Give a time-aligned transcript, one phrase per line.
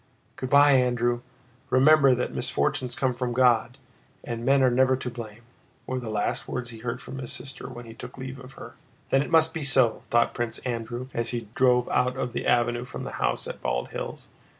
[0.35, 1.21] "Good by, Andrew!
[1.69, 3.77] Remember that misfortunes come from God,
[4.23, 5.43] and men are never to blame,"
[5.85, 8.73] were the last words he heard from his sister when he took leave of her.
[9.11, 12.83] "Then it must be so!" thought Prince Andrew as he drove out of the avenue
[12.83, 14.27] from the house at Bald Hills.